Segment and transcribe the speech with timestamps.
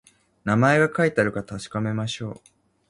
[0.45, 2.41] 名前が書いてあるか確かめましょう